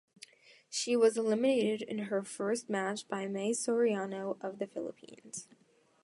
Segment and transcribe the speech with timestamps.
[0.67, 5.47] She was eliminated in her first match by Mae Soriano of the Philippines.